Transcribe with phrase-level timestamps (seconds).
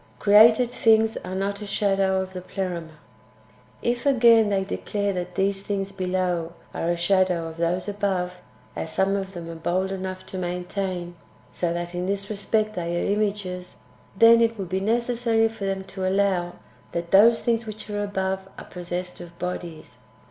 [0.19, 2.89] —Created tilings are not a shadow of the Pleroma.
[3.81, 3.83] 1.
[3.83, 8.33] If, again, they declare that these things [below] are a shadow of those [above],
[8.75, 11.17] as some of them are bold enough to maintain,
[11.51, 13.77] so that in this respect they are images,
[14.17, 16.53] then it will be necessary for them to allow
[16.93, 19.99] that those things which are above are possessed of bodies.